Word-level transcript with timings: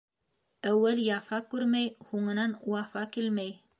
Әүәл 0.69 1.01
яфа 1.07 1.39
күрмәй, 1.51 1.91
һуңынан 2.13 2.57
вафа 2.73 3.05
килмәй. 3.17 3.55